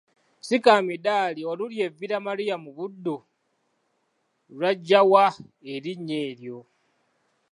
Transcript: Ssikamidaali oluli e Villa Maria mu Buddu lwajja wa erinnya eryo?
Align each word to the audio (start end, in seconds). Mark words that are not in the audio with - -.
Ssikamidaali 0.41 1.41
oluli 1.51 1.77
e 1.85 1.87
Villa 1.97 2.19
Maria 2.27 2.55
mu 2.63 2.71
Buddu 2.77 3.17
lwajja 4.55 4.99
wa 5.11 5.25
erinnya 5.73 6.17
eryo? 6.29 6.57